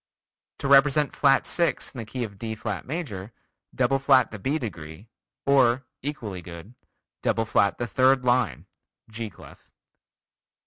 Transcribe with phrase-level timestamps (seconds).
[0.57, 3.31] To represent flat 6 in the key of D flat major,
[3.75, 5.07] double flat the B degree,
[5.45, 6.73] or (equally good)
[7.21, 8.65] double flat the third line
[9.11, 9.69] (G clef).